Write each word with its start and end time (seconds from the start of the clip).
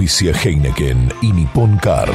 Auspicia 0.00 0.32
Heineken 0.32 1.12
y 1.20 1.30
Nippon 1.30 1.76
Car. 1.76 2.10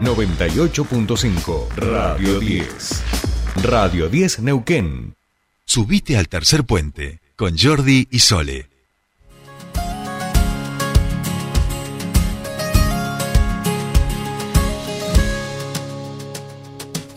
98.5 0.00 1.68
Radio 1.76 2.40
10. 2.40 3.02
Radio 3.62 4.08
10 4.08 4.38
Neuquén. 4.38 5.16
Subite 5.66 6.16
al 6.16 6.30
tercer 6.30 6.64
puente 6.64 7.20
con 7.36 7.58
Jordi 7.58 8.08
y 8.10 8.20
Sole. 8.20 8.70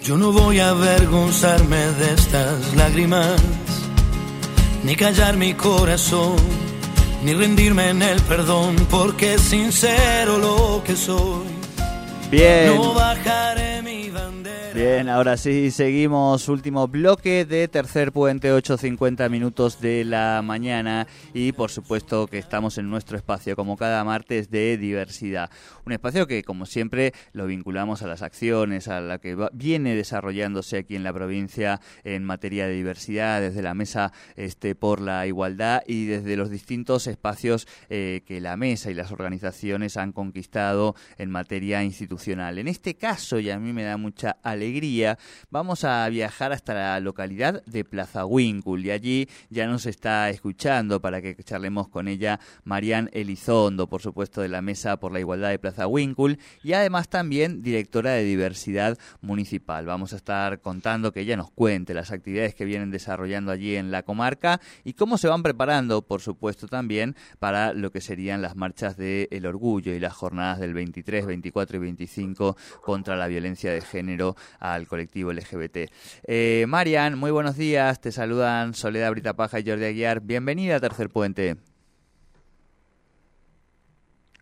Yo 0.04 0.18
no 0.18 0.34
voy 0.34 0.60
a 0.60 0.72
avergonzarme 0.72 1.78
de 1.78 2.14
estas 2.14 2.76
lágrimas, 2.76 3.42
ni 4.84 4.96
callar 4.96 5.38
mi 5.38 5.54
corazón, 5.54 6.36
ni 7.24 7.34
rendirme 7.34 7.90
en 7.90 8.02
el 8.02 8.22
perdón, 8.22 8.76
porque 8.90 9.36
es 9.36 9.42
sincero 9.42 10.38
lo 10.38 10.84
que 10.86 10.96
soy. 10.96 11.64
Bien. 12.30 12.76
No 12.76 12.94
bajaré 12.96 13.84
mi 13.84 14.10
bandera. 14.10 14.74
Bien, 14.74 15.08
ahora 15.08 15.38
sí, 15.38 15.70
seguimos. 15.70 16.50
Último 16.50 16.88
bloque 16.88 17.46
de 17.46 17.68
tercer 17.68 18.12
puente, 18.12 18.52
8.50 18.52 19.30
minutos 19.30 19.80
de 19.80 20.04
la 20.04 20.42
mañana. 20.44 21.06
Y 21.36 21.52
por 21.52 21.70
supuesto 21.70 22.26
que 22.26 22.40
estamos 22.40 22.80
en 22.80 22.90
nuestro 22.90 23.18
espacio, 23.18 23.56
como 23.56 23.78
cada 23.78 24.04
martes, 24.04 24.50
de 24.50 24.78
diversidad. 24.78 25.52
Un 25.86 25.92
espacio 25.92 26.28
que, 26.28 26.44
como 26.44 26.66
siempre, 26.66 27.12
lo 27.34 27.46
vinculamos 27.46 28.04
a 28.04 28.08
las 28.08 28.22
acciones, 28.22 28.88
a 28.88 29.02
la 29.02 29.20
que 29.20 29.36
viene 29.52 29.96
desarrollándose 29.96 30.78
aquí 30.78 30.96
en 30.96 31.04
la 31.04 31.12
provincia 31.12 31.82
en 32.06 32.24
materia 32.24 32.68
de 32.68 32.74
diversidad, 32.74 33.42
desde 33.42 33.62
la 33.62 33.74
Mesa 33.74 34.14
este, 34.38 34.76
por 34.76 35.02
la 35.02 35.28
Igualdad 35.28 35.82
y 35.86 36.06
desde 36.06 36.38
los 36.38 36.50
distintos 36.50 37.08
espacios 37.08 37.68
eh, 37.90 38.22
que 38.26 38.40
la 38.40 38.56
Mesa 38.56 38.92
y 38.92 38.94
las 38.94 39.12
organizaciones 39.12 39.98
han 39.98 40.14
conquistado 40.14 40.96
en 41.18 41.30
materia 41.30 41.84
institucional. 41.84 42.60
En 42.60 42.70
este 42.70 42.96
caso, 42.96 43.40
y 43.40 43.50
a 43.50 43.60
mí 43.60 43.74
me 43.74 43.84
da 43.84 43.98
mucha 43.98 44.38
alegría, 44.42 45.18
vamos 45.50 45.84
a 45.84 46.08
viajar 46.08 46.54
hasta 46.54 46.74
la 46.74 47.00
localidad 47.02 47.62
de 47.66 47.84
Plaza 47.84 48.26
Winkul 48.26 48.86
y 48.86 48.92
allí 48.92 49.30
ya 49.50 49.68
nos 49.68 49.86
está 49.86 50.30
escuchando 50.30 51.02
para 51.02 51.22
que 51.22 51.36
charlemos 51.44 51.90
con 51.90 52.08
ella 52.08 52.40
Marian 52.64 53.10
Elizondo, 53.12 53.88
por 53.88 54.02
supuesto, 54.02 54.40
de 54.40 54.48
la 54.48 54.62
Mesa 54.62 54.98
por 54.98 55.12
la 55.12 55.20
Igualdad 55.20 55.50
de 55.50 55.60
Plaza 55.60 55.73
Winkul 55.88 56.40
y 56.64 56.74
además 56.74 57.10
también 57.10 57.62
directora 57.62 58.12
de 58.12 58.24
diversidad 58.24 58.98
municipal. 59.22 59.86
Vamos 59.86 60.14
a 60.14 60.18
estar 60.18 60.62
contando 60.62 61.12
que 61.12 61.22
ella 61.22 61.38
nos 61.38 61.52
cuente 61.52 61.94
las 61.94 62.12
actividades 62.12 62.56
que 62.56 62.66
vienen 62.66 62.92
desarrollando 62.92 63.52
allí 63.52 63.76
en 63.76 63.92
la 63.92 64.04
comarca 64.04 64.62
y 64.84 64.94
cómo 64.94 65.18
se 65.18 65.28
van 65.28 65.44
preparando, 65.44 66.02
por 66.02 66.22
supuesto, 66.22 66.68
también 66.68 67.16
para 67.40 67.74
lo 67.74 67.92
que 67.92 68.02
serían 68.02 68.42
las 68.42 68.56
marchas 68.56 68.98
del 68.98 69.46
orgullo 69.46 69.94
y 69.94 70.00
las 70.00 70.14
jornadas 70.14 70.60
del 70.60 70.74
23, 70.74 71.26
24 71.26 71.78
y 71.78 71.80
25 71.80 72.58
contra 72.82 73.16
la 73.16 73.28
violencia 73.28 73.72
de 73.72 73.82
género 73.82 74.36
al 74.60 74.88
colectivo 74.88 75.34
LGBT. 75.34 75.90
Eh, 76.24 76.66
Marian, 76.68 77.18
muy 77.18 77.32
buenos 77.32 77.58
días. 77.58 78.00
Te 78.00 78.12
saludan 78.12 78.74
Soledad 78.74 79.12
Britapaja 79.12 79.60
y 79.60 79.68
Jordi 79.68 79.86
Aguiar. 79.86 80.22
Bienvenida 80.22 80.78
a 80.78 80.80
Tercer 80.80 81.10
Puente. 81.10 81.73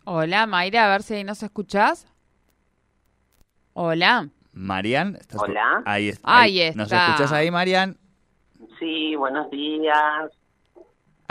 Hola, 0.05 0.47
Mayra, 0.47 0.85
a 0.85 0.89
ver 0.89 1.03
si 1.03 1.13
ahí 1.15 1.23
nos 1.23 1.43
escuchás. 1.43 2.07
Hola. 3.73 4.29
Marian, 4.53 5.15
¿estás 5.15 5.41
Hola. 5.41 5.83
Ahí, 5.85 6.11
Ahí 6.23 6.71
¿Nos 6.75 6.91
está. 6.91 7.05
escuchás 7.07 7.31
ahí, 7.31 7.51
Marian? 7.51 7.97
Sí, 8.79 9.15
buenos 9.15 9.49
días. 9.49 10.31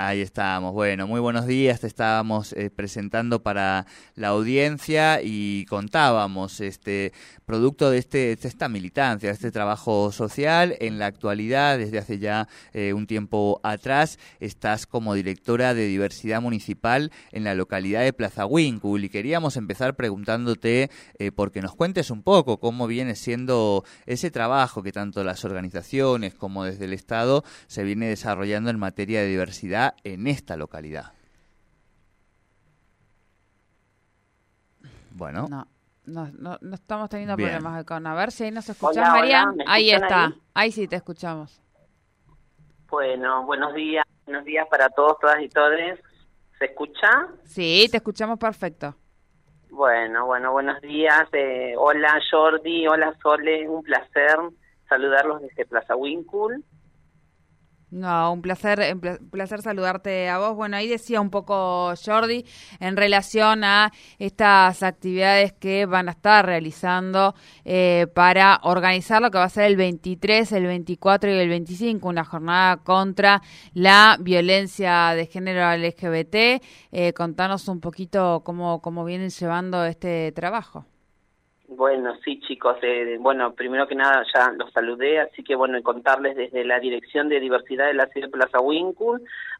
Ahí 0.02 0.22
estamos. 0.22 0.72
Bueno, 0.72 1.06
muy 1.06 1.20
buenos 1.20 1.46
días. 1.46 1.80
Te 1.80 1.86
estábamos 1.86 2.54
eh, 2.54 2.70
presentando 2.70 3.42
para 3.42 3.84
la 4.14 4.28
audiencia 4.28 5.20
y 5.22 5.66
contábamos, 5.66 6.62
este, 6.62 7.12
producto 7.44 7.90
de, 7.90 7.98
este, 7.98 8.34
de 8.34 8.48
esta 8.48 8.70
militancia, 8.70 9.28
de 9.28 9.34
este 9.34 9.50
trabajo 9.50 10.10
social. 10.10 10.74
En 10.80 10.98
la 10.98 11.04
actualidad, 11.04 11.76
desde 11.76 11.98
hace 11.98 12.18
ya 12.18 12.48
eh, 12.72 12.94
un 12.94 13.06
tiempo 13.06 13.60
atrás, 13.62 14.18
estás 14.38 14.86
como 14.86 15.12
directora 15.12 15.74
de 15.74 15.84
diversidad 15.84 16.40
municipal 16.40 17.12
en 17.30 17.44
la 17.44 17.54
localidad 17.54 18.00
de 18.00 18.14
Plaza 18.14 18.46
Winkul 18.46 19.04
y 19.04 19.10
queríamos 19.10 19.58
empezar 19.58 19.96
preguntándote 19.96 20.90
eh, 21.18 21.30
porque 21.30 21.60
nos 21.60 21.74
cuentes 21.74 22.10
un 22.10 22.22
poco 22.22 22.58
cómo 22.58 22.86
viene 22.86 23.16
siendo 23.16 23.84
ese 24.06 24.30
trabajo 24.30 24.82
que 24.82 24.92
tanto 24.92 25.24
las 25.24 25.44
organizaciones 25.44 26.32
como 26.32 26.64
desde 26.64 26.86
el 26.86 26.94
Estado 26.94 27.44
se 27.66 27.84
viene 27.84 28.06
desarrollando 28.06 28.70
en 28.70 28.78
materia 28.78 29.20
de 29.20 29.28
diversidad 29.28 29.89
en 30.04 30.26
esta 30.26 30.56
localidad. 30.56 31.12
Bueno, 35.12 35.46
No, 35.48 35.66
no, 36.06 36.28
no, 36.38 36.58
no 36.60 36.74
estamos 36.74 37.08
teniendo 37.10 37.36
Bien. 37.36 37.50
problemas 37.50 37.84
con. 37.84 38.06
A 38.06 38.14
ver 38.14 38.32
si 38.32 38.44
ahí 38.44 38.50
nos 38.50 38.68
escuchás, 38.68 39.08
Hola. 39.20 39.52
¿me 39.52 39.64
ahí 39.66 39.90
está. 39.90 40.26
ahí? 40.26 40.34
Ahí? 40.54 40.72
sí 40.72 40.88
te 40.88 40.96
escuchamos. 40.96 41.60
Bueno, 42.88 43.44
buenos 43.44 43.74
días. 43.74 44.04
Buenos 44.24 44.44
días 44.44 44.66
para 44.68 44.88
todos, 44.90 45.18
todas 45.20 45.40
y 45.42 45.48
todes. 45.48 46.00
¿Se 46.58 46.66
escucha? 46.66 47.08
Sí, 47.44 47.86
te 47.90 47.98
escuchamos 47.98 48.38
perfecto. 48.38 48.94
Bueno, 49.70 50.26
bueno, 50.26 50.52
buenos 50.52 50.80
días. 50.80 51.22
Eh, 51.32 51.74
hola 51.76 52.18
Jordi, 52.30 52.86
hola 52.88 53.14
Sole, 53.22 53.68
un 53.68 53.82
placer 53.82 54.36
saludarlos 54.88 55.42
desde 55.42 55.64
Plaza 55.66 55.94
Winkul. 55.94 56.64
No, 57.90 58.32
un 58.32 58.40
placer, 58.40 58.94
un 58.94 59.00
pla- 59.00 59.18
placer 59.32 59.62
saludarte 59.62 60.28
a 60.28 60.38
vos. 60.38 60.54
Bueno, 60.54 60.76
ahí 60.76 60.86
decía 60.86 61.20
un 61.20 61.30
poco 61.30 61.92
Jordi 61.96 62.44
en 62.78 62.96
relación 62.96 63.64
a 63.64 63.90
estas 64.20 64.84
actividades 64.84 65.52
que 65.54 65.86
van 65.86 66.08
a 66.08 66.12
estar 66.12 66.46
realizando 66.46 67.34
eh, 67.64 68.06
para 68.14 68.60
organizar 68.62 69.20
lo 69.20 69.32
que 69.32 69.38
va 69.38 69.44
a 69.44 69.48
ser 69.48 69.64
el 69.64 69.76
23, 69.76 70.52
el 70.52 70.66
24 70.66 71.30
y 71.30 71.38
el 71.38 71.48
25, 71.48 72.08
una 72.08 72.24
jornada 72.24 72.76
contra 72.76 73.42
la 73.74 74.16
violencia 74.20 75.12
de 75.16 75.26
género 75.26 75.68
LGBT. 75.72 76.62
Eh, 76.92 77.12
contanos 77.12 77.66
un 77.66 77.80
poquito 77.80 78.42
cómo, 78.44 78.80
cómo 78.82 79.04
vienen 79.04 79.30
llevando 79.30 79.84
este 79.84 80.30
trabajo. 80.30 80.86
Bueno, 81.72 82.16
sí, 82.24 82.40
chicos. 82.40 82.78
eh, 82.82 83.16
bueno, 83.20 83.54
primero 83.54 83.86
que 83.86 83.94
nada 83.94 84.24
ya 84.34 84.50
los 84.58 84.72
saludé, 84.72 85.20
así 85.20 85.44
que 85.44 85.54
bueno, 85.54 85.80
contarles 85.84 86.34
desde 86.36 86.64
la 86.64 86.80
Dirección 86.80 87.28
de 87.28 87.38
Diversidad 87.38 87.86
de 87.86 87.94
la 87.94 88.08
Ciudad 88.08 88.26
de 88.26 88.32
Plaza 88.32 88.58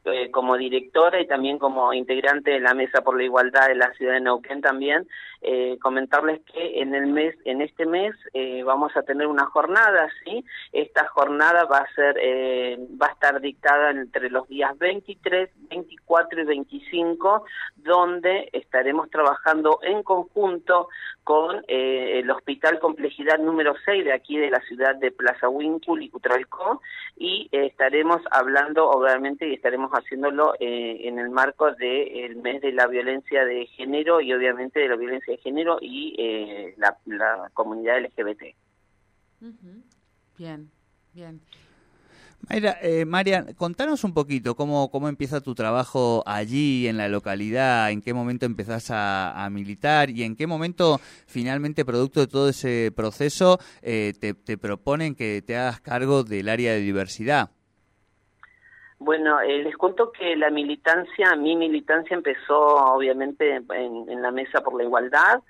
eh, 0.06 0.30
como 0.32 0.56
directora 0.56 1.20
y 1.20 1.28
también 1.28 1.58
como 1.58 1.92
integrante 1.92 2.50
de 2.50 2.58
la 2.58 2.74
Mesa 2.74 3.02
por 3.02 3.16
la 3.16 3.22
Igualdad 3.22 3.68
de 3.68 3.76
la 3.76 3.92
Ciudad 3.92 4.14
de 4.14 4.22
Neuquén 4.22 4.60
también, 4.60 5.06
eh, 5.42 5.78
comentarles 5.80 6.40
que 6.52 6.80
en 6.80 6.94
el 6.94 7.06
mes, 7.06 7.34
en 7.44 7.62
este 7.62 7.86
mes 7.86 8.14
eh, 8.34 8.62
vamos 8.62 8.96
a 8.96 9.02
tener 9.02 9.26
una 9.26 9.46
jornada, 9.46 10.08
sí. 10.24 10.44
Esta 10.72 11.06
jornada 11.08 11.64
va 11.64 11.78
a 11.78 11.94
ser, 11.94 12.16
eh, 12.20 12.78
va 13.00 13.06
a 13.06 13.12
estar 13.12 13.40
dictada 13.40 13.90
entre 13.90 14.30
los 14.30 14.48
días 14.48 14.76
23, 14.78 15.50
24 15.70 16.42
y 16.42 16.44
25, 16.44 17.44
donde 17.76 18.50
estaremos 18.52 19.10
trabajando 19.10 19.80
en 19.82 20.02
conjunto 20.02 20.88
con 21.24 21.64
eh, 21.68 22.20
el 22.20 22.30
Hospital 22.30 22.78
Complejidad 22.80 23.38
número 23.38 23.74
6 23.84 24.04
de 24.04 24.12
aquí 24.12 24.36
de 24.36 24.50
la 24.50 24.60
ciudad 24.62 24.96
de 24.96 25.12
Plaza 25.12 25.48
Winkul 25.48 26.02
y 26.02 26.08
Cutralcó 26.08 26.80
y 27.16 27.48
eh, 27.52 27.66
estaremos 27.66 28.20
hablando 28.30 28.88
obviamente 28.88 29.46
y 29.46 29.54
estaremos 29.54 29.90
haciéndolo 29.92 30.54
eh, 30.58 31.02
en 31.04 31.18
el 31.18 31.30
marco 31.30 31.70
del 31.72 32.36
mes 32.36 32.60
de 32.62 32.72
la 32.72 32.86
violencia 32.86 33.44
de 33.44 33.66
género 33.66 34.20
y 34.20 34.32
obviamente 34.32 34.80
de 34.80 34.88
la 34.88 34.96
violencia 34.96 35.29
de 35.30 35.38
género 35.38 35.78
y 35.80 36.14
eh, 36.18 36.74
la, 36.76 36.96
la 37.06 37.50
comunidad 37.54 38.00
LGBT. 38.00 38.42
Bien, 40.36 40.70
bien. 41.14 41.40
Mayra, 42.48 42.78
eh, 42.80 43.04
Marian, 43.04 43.52
contanos 43.54 44.02
un 44.02 44.14
poquito 44.14 44.56
cómo, 44.56 44.90
cómo 44.90 45.08
empieza 45.08 45.40
tu 45.40 45.54
trabajo 45.54 46.22
allí 46.26 46.88
en 46.88 46.96
la 46.96 47.08
localidad, 47.08 47.90
en 47.90 48.00
qué 48.00 48.14
momento 48.14 48.46
empezás 48.46 48.90
a, 48.90 49.44
a 49.44 49.50
militar 49.50 50.10
y 50.10 50.22
en 50.22 50.36
qué 50.36 50.46
momento 50.46 51.00
finalmente, 51.26 51.84
producto 51.84 52.20
de 52.20 52.26
todo 52.26 52.48
ese 52.48 52.92
proceso, 52.96 53.58
eh, 53.82 54.14
te, 54.18 54.34
te 54.34 54.56
proponen 54.56 55.14
que 55.14 55.42
te 55.42 55.56
hagas 55.56 55.80
cargo 55.80 56.24
del 56.24 56.48
área 56.48 56.72
de 56.72 56.80
diversidad. 56.80 57.50
Bueno, 59.00 59.40
eh, 59.40 59.62
les 59.62 59.76
cuento 59.78 60.12
que 60.12 60.36
la 60.36 60.50
militancia, 60.50 61.34
mi 61.34 61.56
militancia 61.56 62.14
empezó 62.14 62.58
obviamente 62.58 63.56
en, 63.56 64.10
en 64.10 64.20
la 64.20 64.30
Mesa 64.30 64.60
por 64.60 64.76
la 64.76 64.84
Igualdad. 64.84 65.40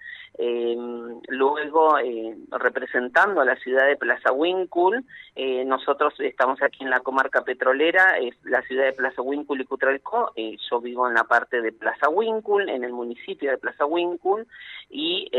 Luego, 1.29 1.99
eh, 1.99 2.37
representando 2.51 3.41
a 3.41 3.45
la 3.45 3.57
ciudad 3.57 3.87
de 3.87 3.97
Plaza 3.97 4.33
Wincul, 4.33 5.05
eh, 5.37 5.65
nosotros 5.65 6.15
estamos 6.19 6.63
aquí 6.63 6.83
en 6.83 6.91
la 6.91 7.01
comarca 7.01 7.43
petrolera, 7.43 8.15
la 8.45 8.63
ciudad 8.63 8.85
de 8.85 8.93
Plaza 8.95 9.21
Wincul 9.21 9.61
y 9.61 9.65
Cutralcó, 9.65 10.33
eh, 10.37 10.57
yo 10.71 10.81
vivo 10.81 11.07
en 11.09 11.15
la 11.15 11.25
parte 11.25 11.61
de 11.61 11.73
Plaza 11.73 12.09
Wincul, 12.09 12.69
en 12.69 12.85
el 12.85 12.93
municipio 12.93 13.51
de 13.51 13.59
Plaza 13.59 13.85
Wincul, 13.85 14.47
y 14.89 15.31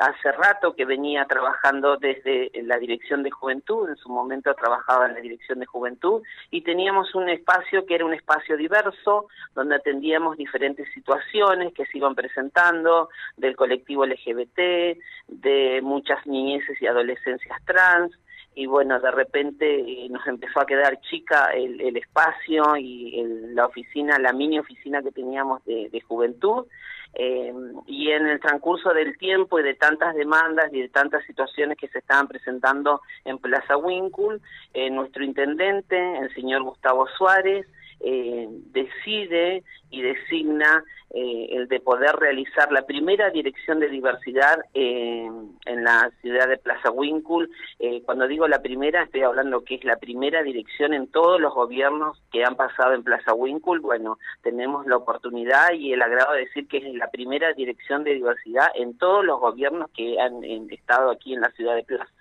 hace 0.00 0.32
rato 0.32 0.74
que 0.74 0.84
venía 0.84 1.24
trabajando 1.24 1.96
desde 1.96 2.50
la 2.64 2.78
Dirección 2.78 3.22
de 3.22 3.30
Juventud, 3.30 3.88
en 3.88 3.96
su 3.96 4.10
momento 4.10 4.54
trabajaba 4.54 5.06
en 5.06 5.14
la 5.14 5.20
Dirección 5.20 5.60
de 5.60 5.66
Juventud, 5.66 6.22
y 6.50 6.62
teníamos 6.62 7.14
un 7.14 7.28
espacio 7.28 7.86
que 7.86 7.94
era 7.94 8.04
un 8.04 8.14
espacio 8.14 8.56
diverso, 8.56 9.28
donde 9.54 9.76
atendíamos 9.76 10.36
diferentes 10.36 10.92
situaciones 10.92 11.72
que 11.72 11.86
se 11.86 11.98
iban 11.98 12.14
presentando 12.14 13.08
del 13.36 13.56
colectivo 13.68 14.06
LGBT, 14.06 14.98
de 15.28 15.80
muchas 15.82 16.26
niñeces 16.26 16.80
y 16.80 16.86
adolescencias 16.86 17.58
trans, 17.66 18.12
y 18.54 18.66
bueno, 18.66 18.98
de 18.98 19.10
repente 19.10 19.66
eh, 19.66 20.08
nos 20.08 20.26
empezó 20.26 20.60
a 20.60 20.66
quedar 20.66 21.00
chica 21.02 21.50
el, 21.54 21.80
el 21.80 21.96
espacio 21.96 22.76
y 22.76 23.20
el, 23.20 23.54
la 23.54 23.66
oficina, 23.66 24.18
la 24.18 24.32
mini 24.32 24.58
oficina 24.58 25.02
que 25.02 25.12
teníamos 25.12 25.62
de, 25.64 26.02
juventud, 26.08 26.66
eh, 27.14 27.52
y 27.86 28.10
en 28.10 28.26
el 28.26 28.40
transcurso 28.40 28.92
del 28.94 29.16
tiempo 29.18 29.60
y 29.60 29.62
de 29.62 29.74
tantas 29.74 30.14
demandas 30.14 30.72
y 30.72 30.80
de 30.80 30.88
tantas 30.88 31.24
situaciones 31.24 31.76
que 31.76 31.88
se 31.88 31.98
estaban 31.98 32.26
presentando 32.26 33.02
en 33.24 33.38
Plaza 33.38 33.76
Wincul, 33.76 34.40
eh, 34.72 34.90
nuestro 34.90 35.24
intendente, 35.24 36.18
el 36.18 36.34
señor 36.34 36.62
Gustavo 36.62 37.06
Suárez, 37.16 37.66
eh, 38.00 38.48
decide 38.72 39.64
y 39.90 40.02
designa 40.02 40.84
eh, 41.10 41.48
el 41.52 41.68
de 41.68 41.80
poder 41.80 42.14
realizar 42.16 42.70
la 42.70 42.82
primera 42.82 43.30
dirección 43.30 43.80
de 43.80 43.88
diversidad 43.88 44.58
en 44.74 45.84
la 45.84 46.10
ciudad 46.20 46.48
de 46.48 46.58
Plaza 46.58 46.90
Wincul. 46.90 47.50
Eh, 47.78 48.02
cuando 48.04 48.26
digo 48.26 48.46
la 48.46 48.60
primera, 48.60 49.04
estoy 49.04 49.22
hablando 49.22 49.64
que 49.64 49.76
es 49.76 49.84
la 49.84 49.96
primera 49.96 50.42
dirección 50.42 50.92
en 50.92 51.06
todos 51.06 51.40
los 51.40 51.54
gobiernos 51.54 52.22
que 52.30 52.44
han 52.44 52.56
pasado 52.56 52.92
en 52.92 53.04
Plaza 53.04 53.32
Wincul. 53.32 53.80
Bueno, 53.80 54.18
tenemos 54.42 54.86
la 54.86 54.96
oportunidad 54.96 55.72
y 55.72 55.94
el 55.94 56.02
agrado 56.02 56.34
de 56.34 56.40
decir 56.40 56.68
que 56.68 56.78
es 56.78 56.94
la 56.94 57.10
primera 57.10 57.54
dirección 57.54 58.04
de 58.04 58.14
diversidad 58.14 58.68
en 58.74 58.98
todos 58.98 59.24
los 59.24 59.40
gobiernos 59.40 59.90
que 59.96 60.20
han 60.20 60.44
en, 60.44 60.70
estado 60.70 61.10
aquí 61.10 61.32
en 61.32 61.40
la 61.40 61.50
ciudad 61.52 61.74
de 61.74 61.84
Plaza. 61.84 62.12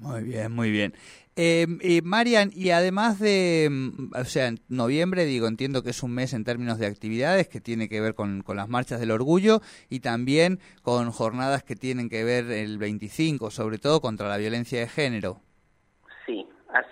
Muy 0.00 0.24
bien, 0.24 0.52
muy 0.52 0.70
bien. 0.70 0.92
Eh, 1.38 2.00
Marian, 2.02 2.50
y 2.54 2.70
además 2.70 3.18
de, 3.18 3.68
mm, 3.70 4.12
o 4.18 4.24
sea, 4.24 4.48
en 4.48 4.60
noviembre, 4.68 5.26
digo, 5.26 5.48
entiendo 5.48 5.82
que 5.82 5.90
es 5.90 6.02
un 6.02 6.12
mes 6.12 6.32
en 6.32 6.44
términos 6.44 6.78
de 6.78 6.86
actividades 6.86 7.46
que 7.48 7.60
tiene 7.60 7.90
que 7.90 8.00
ver 8.00 8.14
con, 8.14 8.42
con 8.42 8.56
las 8.56 8.70
marchas 8.70 9.00
del 9.00 9.10
orgullo 9.10 9.60
y 9.90 10.00
también 10.00 10.60
con 10.82 11.10
jornadas 11.10 11.62
que 11.62 11.76
tienen 11.76 12.08
que 12.08 12.24
ver 12.24 12.50
el 12.50 12.78
25, 12.78 13.50
sobre 13.50 13.78
todo 13.78 14.00
contra 14.00 14.28
la 14.28 14.38
violencia 14.38 14.80
de 14.80 14.88
género. 14.88 15.45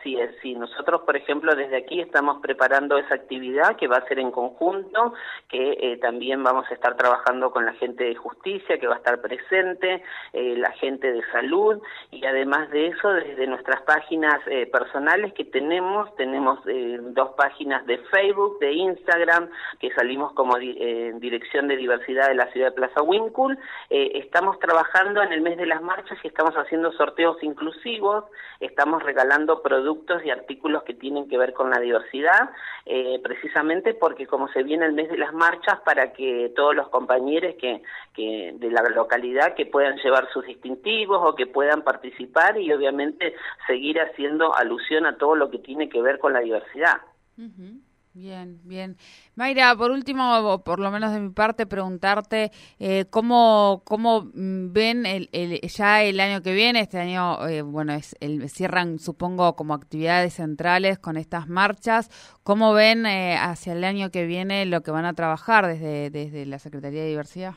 Sí, 0.02 0.14
Así 0.14 0.20
es, 0.20 0.34
sí. 0.42 0.54
Nosotros, 0.54 1.02
por 1.02 1.16
ejemplo, 1.16 1.54
desde 1.54 1.76
aquí 1.76 2.00
estamos 2.00 2.40
preparando 2.40 2.98
esa 2.98 3.14
actividad 3.14 3.76
que 3.76 3.88
va 3.88 3.96
a 3.96 4.06
ser 4.06 4.18
en 4.18 4.30
conjunto, 4.30 5.14
que 5.48 5.72
eh, 5.80 5.96
también 5.98 6.42
vamos 6.42 6.66
a 6.70 6.74
estar 6.74 6.96
trabajando 6.96 7.50
con 7.50 7.64
la 7.64 7.72
gente 7.74 8.04
de 8.04 8.14
justicia, 8.14 8.78
que 8.78 8.86
va 8.86 8.94
a 8.94 8.98
estar 8.98 9.20
presente, 9.20 10.02
eh, 10.32 10.56
la 10.56 10.72
gente 10.72 11.10
de 11.10 11.22
salud, 11.32 11.80
y 12.10 12.24
además 12.24 12.70
de 12.70 12.88
eso, 12.88 13.08
desde 13.12 13.46
nuestras 13.46 13.82
páginas 13.82 14.40
eh, 14.46 14.66
personales 14.66 15.32
que 15.32 15.44
tenemos, 15.44 16.14
tenemos 16.16 16.58
eh, 16.66 16.98
dos 17.00 17.30
páginas 17.36 17.86
de 17.86 17.98
Facebook, 18.10 18.58
de 18.60 18.72
Instagram, 18.72 19.48
que 19.80 19.90
salimos 19.92 20.32
como 20.32 20.58
di 20.58 20.74
Dirección 21.14 21.68
de 21.68 21.76
Diversidad 21.76 22.28
de 22.28 22.34
la 22.34 22.50
Ciudad 22.52 22.68
de 22.68 22.72
Plaza 22.72 23.02
Wincul. 23.02 23.58
Estamos 23.88 24.58
trabajando 24.58 25.22
en 25.22 25.32
el 25.32 25.40
mes 25.40 25.56
de 25.56 25.66
las 25.66 25.82
marchas 25.82 26.18
y 26.22 26.28
estamos 26.28 26.54
haciendo 26.54 26.92
sorteos 26.92 27.42
inclusivos, 27.42 28.24
estamos 28.60 29.02
regalando 29.02 29.62
productos 29.62 29.73
y 30.24 30.30
artículos 30.30 30.82
que 30.82 30.94
tienen 30.94 31.28
que 31.28 31.38
ver 31.38 31.52
con 31.52 31.70
la 31.70 31.80
diversidad, 31.80 32.50
eh, 32.86 33.18
precisamente 33.22 33.94
porque 33.94 34.26
como 34.26 34.48
se 34.48 34.62
viene 34.62 34.86
el 34.86 34.92
mes 34.92 35.08
de 35.08 35.18
las 35.18 35.32
marchas, 35.32 35.80
para 35.84 36.12
que 36.12 36.52
todos 36.54 36.74
los 36.74 36.88
compañeros 36.88 37.54
que, 37.58 37.82
que 38.14 38.54
de 38.54 38.70
la 38.70 38.82
localidad 38.82 39.54
que 39.54 39.66
puedan 39.66 39.96
llevar 39.98 40.28
sus 40.32 40.46
distintivos 40.46 41.20
o 41.22 41.34
que 41.34 41.46
puedan 41.46 41.82
participar 41.82 42.58
y 42.58 42.72
obviamente 42.72 43.34
seguir 43.66 44.00
haciendo 44.00 44.54
alusión 44.54 45.06
a 45.06 45.16
todo 45.16 45.34
lo 45.34 45.50
que 45.50 45.58
tiene 45.58 45.88
que 45.88 46.02
ver 46.02 46.18
con 46.18 46.32
la 46.32 46.40
diversidad. 46.40 47.00
Bien, 48.16 48.60
bien. 48.62 48.96
Mayra, 49.34 49.74
por 49.74 49.90
último, 49.90 50.62
por 50.64 50.78
lo 50.78 50.92
menos 50.92 51.12
de 51.12 51.18
mi 51.18 51.30
parte, 51.30 51.66
preguntarte 51.66 52.52
eh, 52.78 53.06
cómo, 53.10 53.82
cómo 53.84 54.30
ven 54.32 55.04
el, 55.04 55.28
el, 55.32 55.60
ya 55.62 56.00
el 56.04 56.20
año 56.20 56.40
que 56.40 56.52
viene, 56.54 56.78
este 56.78 57.00
año, 57.00 57.44
eh, 57.48 57.62
bueno, 57.62 57.92
es 57.92 58.14
el, 58.20 58.48
cierran, 58.48 59.00
supongo, 59.00 59.56
como 59.56 59.74
actividades 59.74 60.34
centrales 60.34 61.00
con 61.00 61.16
estas 61.16 61.48
marchas, 61.48 62.08
¿cómo 62.44 62.72
ven 62.72 63.04
eh, 63.04 63.36
hacia 63.36 63.72
el 63.72 63.82
año 63.82 64.10
que 64.12 64.26
viene 64.26 64.64
lo 64.64 64.82
que 64.84 64.92
van 64.92 65.06
a 65.06 65.14
trabajar 65.14 65.66
desde, 65.66 66.10
desde 66.10 66.46
la 66.46 66.60
Secretaría 66.60 67.02
de 67.02 67.08
Diversidad? 67.08 67.54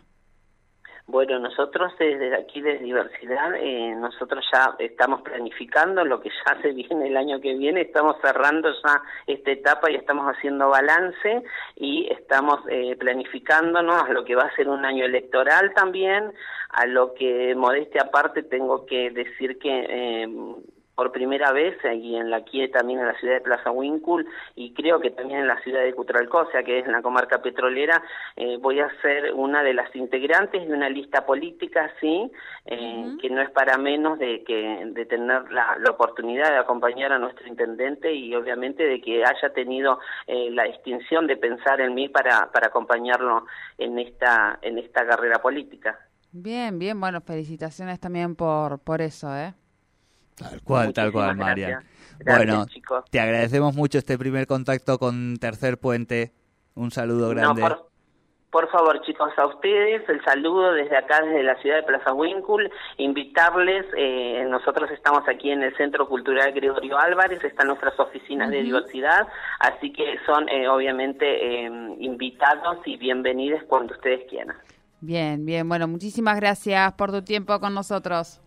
Bueno, 1.09 1.39
nosotros 1.39 1.94
desde 1.98 2.36
aquí 2.36 2.59
de 2.59 2.80
diversidad, 2.80 3.56
eh, 3.56 3.95
nosotros 3.95 4.45
ya 4.51 4.75
estamos 4.77 5.21
planificando 5.21 6.04
lo 6.04 6.19
que 6.19 6.30
ya 6.30 6.62
se 6.62 6.74
viene 6.74 7.07
el 7.07 7.15
año 7.15 7.39
que 7.39 7.54
viene, 7.54 7.80
estamos 7.80 8.18
cerrando 8.21 8.69
ya 8.83 9.01
esta 9.25 9.51
etapa 9.51 9.89
y 9.89 9.95
estamos 9.95 10.25
haciendo 10.25 10.68
balance 10.69 11.44
y 11.77 12.12
estamos 12.12 12.59
eh, 12.69 12.98
planificándonos 13.00 14.04
a 14.04 14.12
lo 14.12 14.25
que 14.25 14.36
va 14.36 14.44
a 14.44 14.56
ser 14.57 14.68
un 14.68 14.83
año 14.83 15.06
electoral 15.06 15.74
también, 15.74 16.33
a 16.71 16.86
lo 16.86 17.13
que 17.13 17.56
modestia 17.56 18.01
aparte 18.01 18.44
tengo 18.44 18.86
que 18.86 19.09
decir 19.12 19.57
que 19.59 19.86
eh, 19.89 20.27
por 20.98 21.12
primera 21.12 21.52
vez 21.52 21.78
y 21.94 22.16
en 22.16 22.32
la 22.32 22.38
aquí 22.38 22.68
también 22.70 23.00
en 23.00 23.06
la 23.06 23.20
ciudad 23.20 23.36
de 23.36 23.42
Plaza 23.42 23.70
Wincul 23.70 24.28
y 24.56 24.74
creo 24.74 25.00
que 25.00 25.12
también 25.12 25.42
en 25.42 25.48
la 25.48 25.62
ciudad 25.62 25.84
de 25.84 25.94
Cutralcó, 25.94 26.40
o 26.40 26.52
sea 26.52 26.64
que 26.64 26.80
es 26.80 26.88
en 26.88 26.92
la 26.92 27.04
comarca 27.04 27.40
petrolera, 27.40 28.02
eh, 28.36 28.58
voy 28.60 28.80
a 28.80 28.90
ser 29.04 29.32
una 29.36 29.62
de 29.62 29.76
las 29.76 29.96
integrantes 29.96 30.68
de 30.68 30.74
una 30.74 30.90
lista 30.90 31.24
política, 31.24 31.92
sí, 32.02 32.32
eh, 32.66 32.76
uh 32.76 32.80
-huh. 32.80 33.22
que 33.22 33.30
no 33.30 33.42
es 33.44 33.52
para 33.52 33.78
menos 33.78 34.18
de 34.18 34.44
que 34.44 34.82
de 34.86 35.06
tener 35.06 35.52
la, 35.52 35.78
la, 35.78 35.92
oportunidad 35.92 36.50
de 36.50 36.58
acompañar 36.58 37.12
a 37.12 37.20
nuestro 37.20 37.48
intendente 37.48 38.12
y 38.12 38.34
obviamente 38.34 38.84
de 38.84 39.00
que 39.00 39.24
haya 39.24 39.50
tenido 39.54 40.00
eh, 40.26 40.50
la 40.50 40.64
distinción 40.64 41.28
de 41.28 41.38
pensar 41.38 41.80
en 41.80 41.94
mí 41.94 42.10
para, 42.10 42.52
para 42.52 42.68
acompañarlo 42.68 43.46
en 43.78 44.00
esta 44.00 44.58
en 44.64 44.80
esta 44.80 45.06
carrera 45.06 45.40
política. 45.40 46.00
Bien, 46.32 46.80
bien, 46.80 47.00
bueno, 47.00 47.22
felicitaciones 47.22 48.00
también 48.00 48.36
por 48.36 48.80
por 48.80 49.02
eso, 49.02 49.28
¿eh? 49.36 49.54
Tal 50.38 50.62
cual, 50.62 50.94
tal 50.94 51.12
cual, 51.12 51.36
Marian. 51.36 51.84
bueno, 52.24 52.66
chicos. 52.68 53.06
te 53.10 53.19
agradecemos 53.19 53.75
mucho 53.75 53.98
este 53.98 54.18
primer 54.18 54.45
contacto 54.45 55.00
con 55.00 55.38
Tercer 55.38 55.80
Puente. 55.80 56.31
Un 56.75 56.92
saludo 56.92 57.30
grande. 57.30 57.62
No, 57.63 57.68
por, 57.68 57.89
por, 58.51 58.69
favor, 58.69 59.01
chicos, 59.01 59.31
a 59.36 59.48
ustedes 59.48 60.07
el 60.07 60.24
saludo 60.24 60.74
desde 60.74 60.95
acá, 60.95 61.22
desde 61.24 61.42
la 61.42 61.60
ciudad 61.60 61.78
de 61.78 61.84
Plaza 61.84 62.13
Wincul. 62.13 62.69
Invitarles, 62.98 63.88
eh, 63.98 64.45
nosotros 64.48 64.92
estamos 64.92 65.28
aquí 65.28 65.50
en 65.50 65.63
el 65.63 65.75
Centro 65.75 66.07
Cultural 66.07 66.51
Gregorio 66.51 67.00
Álvarez, 67.00 67.44
están 67.44 67.68
nuestras 67.68 68.00
oficinas 68.00 68.50
uh 68.50 68.51
-huh. 68.51 68.57
de 68.57 68.63
diversidad, 68.63 69.28
así 69.60 69.92
que 69.92 70.19
son 70.28 70.48
eh, 70.50 70.68
obviamente 70.68 71.26
eh, 71.66 71.95
invitados 72.00 72.78
y 72.85 72.95
bienvenidos 72.97 73.64
cuando 73.68 73.95
ustedes 73.95 74.30
quieran. 74.30 74.56
Bien, 75.02 75.44
bien, 75.45 75.68
bueno, 75.68 75.88
muchísimas 75.88 76.35
gracias 76.40 76.94
por 76.94 77.12
tu 77.12 77.23
tiempo 77.23 77.59
con 77.59 77.73
nosotros. 77.73 78.40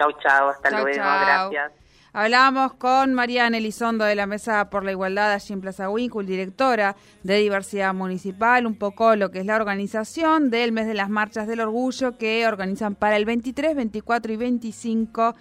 Chau, 0.00 0.12
chau, 0.12 0.48
hasta 0.48 0.70
chau, 0.70 0.82
luego, 0.82 0.96
chau. 0.96 1.50
gracias. 1.50 1.72
Hablábamos 2.14 2.72
con 2.72 3.12
Mariana 3.12 3.58
Elizondo 3.58 4.06
de 4.06 4.14
la 4.14 4.26
Mesa 4.26 4.70
por 4.70 4.82
la 4.82 4.92
Igualdad 4.92 5.30
allí 5.30 5.52
en 5.52 5.60
Plaza 5.60 5.90
Wincul, 5.90 6.26
directora 6.26 6.96
de 7.22 7.36
Diversidad 7.36 7.92
Municipal, 7.92 8.66
un 8.66 8.76
poco 8.76 9.14
lo 9.14 9.30
que 9.30 9.40
es 9.40 9.46
la 9.46 9.56
organización 9.56 10.48
del 10.48 10.72
mes 10.72 10.86
de 10.86 10.94
las 10.94 11.10
marchas 11.10 11.46
del 11.46 11.60
orgullo 11.60 12.16
que 12.16 12.46
organizan 12.48 12.94
para 12.94 13.16
el 13.16 13.26
23, 13.26 13.76
24 13.76 14.32
y 14.32 14.36
25 14.36 15.34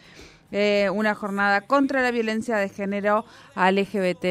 eh, 0.52 0.90
una 0.94 1.16
jornada 1.16 1.62
contra 1.62 2.02
la 2.02 2.12
violencia 2.12 2.58
de 2.58 2.68
género 2.68 3.24
al 3.56 3.78
LGBT+. 3.78 4.26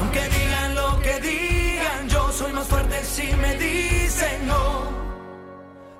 Aunque 0.00 0.20
digan 0.20 0.74
lo 0.74 1.00
que 1.00 1.18
digan, 1.20 2.08
yo 2.08 2.30
soy 2.30 2.52
más 2.52 2.66
fuerte 2.68 3.02
si 3.04 3.34
me 3.36 3.56
dicen 3.56 4.46
no. 4.46 5.02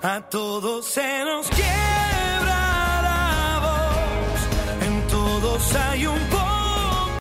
A 0.03 0.21
todos 0.29 0.85
se 0.85 1.25
nos 1.25 1.49
quiere 1.49 2.02